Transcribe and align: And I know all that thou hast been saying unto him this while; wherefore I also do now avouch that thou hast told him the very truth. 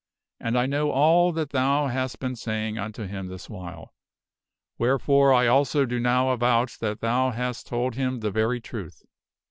And 0.39 0.57
I 0.57 0.65
know 0.65 0.89
all 0.89 1.31
that 1.33 1.51
thou 1.51 1.85
hast 1.85 2.17
been 2.19 2.35
saying 2.35 2.79
unto 2.79 3.05
him 3.05 3.27
this 3.27 3.47
while; 3.51 3.93
wherefore 4.79 5.31
I 5.31 5.45
also 5.45 5.85
do 5.85 5.99
now 5.99 6.31
avouch 6.31 6.79
that 6.79 7.01
thou 7.01 7.29
hast 7.29 7.67
told 7.67 7.93
him 7.93 8.21
the 8.21 8.31
very 8.31 8.59
truth. 8.59 9.03